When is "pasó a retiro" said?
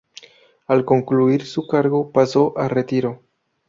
2.11-3.21